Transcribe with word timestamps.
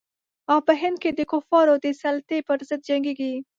او 0.51 0.57
په 0.67 0.73
هند 0.81 0.97
کې 1.03 1.09
د 1.13 1.21
کفارو 1.31 1.75
د 1.83 1.87
سلطې 2.01 2.37
پر 2.47 2.57
ضد 2.67 2.81
جنګیږي. 2.89 3.33